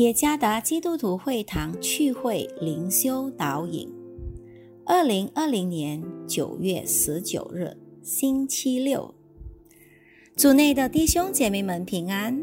[0.00, 3.86] 耶加达基督徒会堂趣会灵修导引，
[4.86, 9.14] 二零二零年九月十九日，星期六。
[10.34, 12.42] 组内的弟兄姐妹们平安。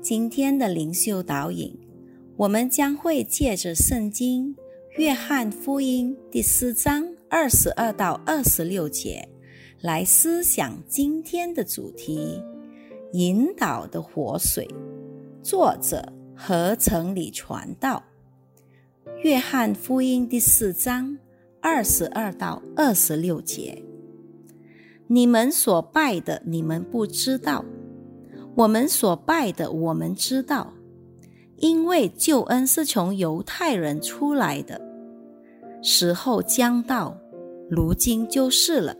[0.00, 1.78] 今天的灵修导引，
[2.38, 4.56] 我们将会借着圣经
[4.96, 9.28] 《约翰福音》第四章二十二到二十六节
[9.82, 12.42] 来思想今天的主题：
[13.12, 14.66] 引导的活水。
[15.42, 16.19] 作者。
[16.42, 18.02] 合成里传道，
[19.22, 21.18] 《约翰福音》第四章
[21.60, 23.84] 二十二到二十六节：
[25.06, 27.62] 你们所拜的，你们不知道；
[28.56, 30.72] 我们所拜的，我们知道，
[31.58, 34.80] 因为救恩是从犹太人出来的。
[35.82, 37.18] 时候将到，
[37.68, 38.96] 如今就是了。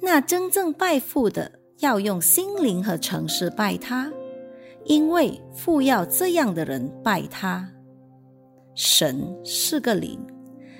[0.00, 4.12] 那真正拜父的，要用心灵和诚实拜他。
[4.84, 7.68] 因为父要这样的人拜他，
[8.74, 10.18] 神是个灵，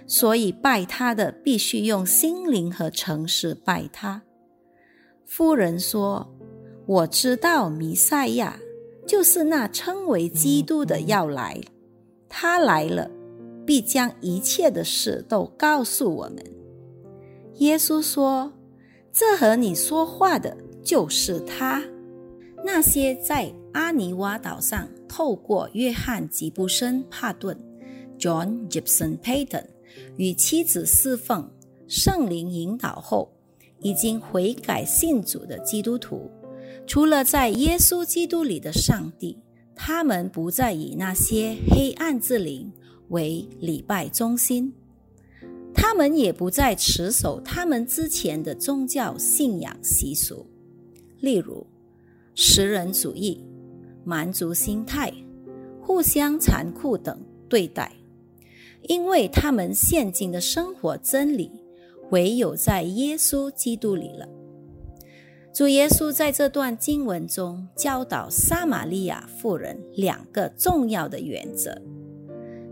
[0.06, 4.22] 所以拜他的必须用心灵和诚实拜他。
[5.24, 6.28] 夫人说
[6.86, 8.58] ：“我知道弥赛亚
[9.06, 11.60] 就是那称为基督的要来，
[12.28, 13.10] 他来了，
[13.64, 16.36] 必将一切的事都告诉我们。”
[17.60, 18.52] 耶稣说
[19.12, 21.82] ：“这和你说话的就是他。”
[22.64, 27.58] 那些在阿尼瓦岛上透过约翰吉布森帕顿
[28.18, 29.64] （John Gibson Payton）
[30.16, 31.50] 与妻子侍奉
[31.88, 33.32] 圣灵引导后，
[33.80, 36.30] 已经悔改信主的基督徒，
[36.86, 39.38] 除了在耶稣基督里的上帝，
[39.74, 42.70] 他们不再以那些黑暗之灵
[43.08, 44.74] 为礼拜中心，
[45.74, 50.46] 他们也不再持守他们之前的宗教信仰习俗，
[51.20, 51.66] 例如。
[52.34, 53.44] 食人主义、
[54.04, 55.12] 蛮族心态、
[55.80, 57.92] 互相残酷等对待，
[58.82, 61.50] 因为他们现今的生活真理
[62.10, 64.28] 唯有在耶稣基督里了。
[65.52, 71.76] 主耶稣在这段经文中教导撒玛利亚妇人两个重要的原则：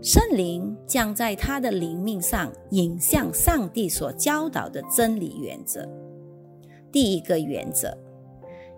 [0.01, 5.87] 圣灵将在他的灵命上引向上帝所教导的真理原则。
[6.91, 7.95] 第一个原则。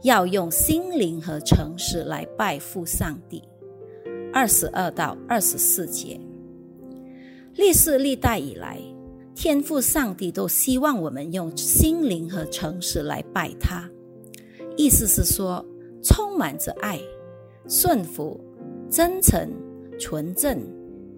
[0.03, 3.41] 要用心灵和诚实来拜父上帝。
[4.33, 6.19] 二十二到二十四节，
[7.55, 8.79] 历世历代以来，
[9.33, 13.89] 天父上帝都希望我们用心灵和诚实来拜他。
[14.75, 15.65] 意思是说，
[16.03, 16.99] 充满着爱、
[17.69, 18.39] 顺服、
[18.89, 19.49] 真诚、
[19.97, 20.59] 纯正、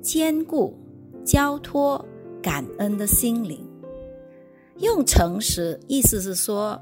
[0.02, 0.78] 坚固、
[1.23, 2.06] 交托、
[2.41, 3.66] 感恩的心灵。
[4.78, 6.79] 用诚实，意思是说。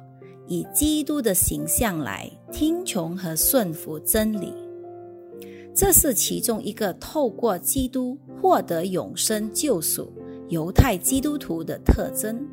[0.47, 4.53] 以基督的形象来听从和顺服真理，
[5.73, 10.11] 这是其中一个透过基督获得永生救赎
[10.49, 12.45] 犹太基督徒的特征。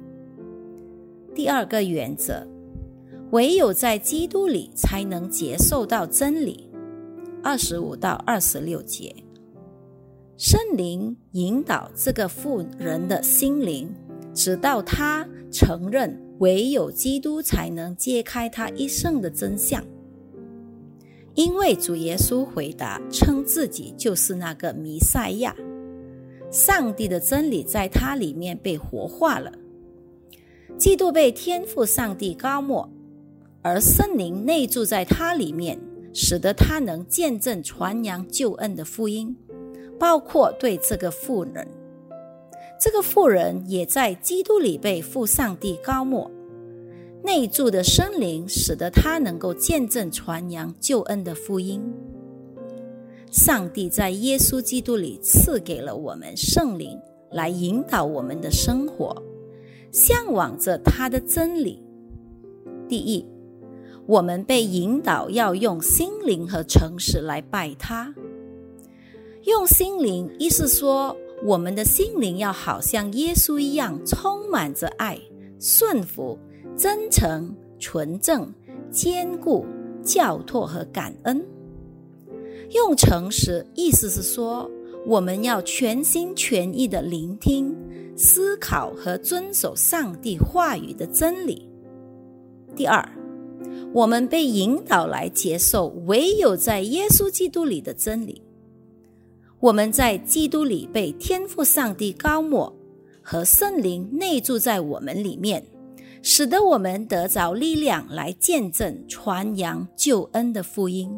[1.34, 2.46] 第二个原则，
[3.30, 6.68] 唯有在基督里才能接受到真理。
[7.42, 9.14] 二十五到二十六节，
[10.36, 13.90] 圣灵引导这个妇人的心灵，
[14.34, 16.21] 直到他承认。
[16.41, 19.84] 唯有基督才能揭开他一生的真相，
[21.34, 25.55] 因为主耶稣回答称自己就是那个弥赛亚，
[26.50, 29.53] 上帝的真理在他里面被活化了，
[30.78, 32.91] 基督被天赋上帝高莫，
[33.61, 35.78] 而圣灵内住在他里面，
[36.15, 39.37] 使得他能见证传扬救恩的福音，
[39.99, 41.69] 包括对这个妇人。
[42.80, 46.30] 这个妇人也在基督里被父上帝高莫，
[47.22, 51.82] 内住的生灵使得他能够见证传扬救恩的福音。
[53.30, 56.99] 上帝在耶稣基督里赐给了我们圣灵，
[57.31, 59.14] 来引导我们的生活，
[59.93, 61.82] 向往着他的真理。
[62.88, 63.26] 第一，
[64.06, 68.14] 我们被引导要用心灵和诚实来拜他。
[69.44, 71.14] 用心灵，意思说。
[71.42, 75.19] 我们的心灵要好像耶稣一样，充满着爱、
[75.58, 76.38] 顺服、
[76.76, 78.52] 真诚、纯正、
[78.90, 79.64] 坚固、
[80.02, 81.44] 教托和感恩。
[82.72, 84.70] 用诚实，意思是说，
[85.06, 87.75] 我们要全心全意的聆听、
[88.14, 91.69] 思考和遵守上帝话语的真理。
[92.76, 93.08] 第二，
[93.93, 98.43] 我们被引导来接受唯有在耶稣基督里的真理。
[99.60, 102.74] 我们在基督里被天赋上帝高莫
[103.22, 105.62] 和圣灵内住在我们里面，
[106.22, 111.10] 使得我们得着力量来见证传扬救恩的福音。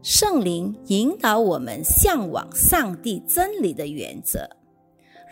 [0.00, 4.48] 圣灵引导我们向往上帝真理的原则，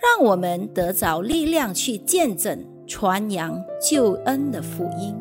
[0.03, 5.17] 让我们得着力量去见证、传扬救恩的福音。